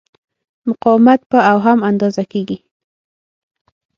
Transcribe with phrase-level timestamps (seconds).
[0.67, 2.57] مقاومت په اوهم اندازه کېږي.